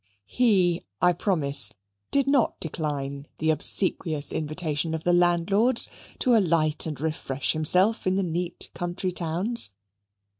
[0.25, 1.71] HE, I promise,
[2.09, 8.15] did not decline the obsequious invitation of the landlords to alight and refresh himself in
[8.15, 9.75] the neat country towns.